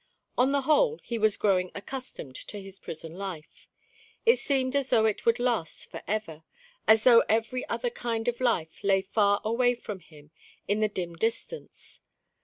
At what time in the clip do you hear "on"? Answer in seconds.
0.35-0.51